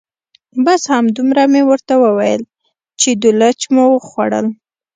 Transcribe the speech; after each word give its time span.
بس 0.65 0.81
همدومره 0.93 1.43
مې 1.51 1.61
ورته 1.69 1.93
وویل 2.03 2.41
چې 3.01 3.09
دولچ 3.23 3.59
مو 3.73 3.83
وخوړل. 3.93 4.45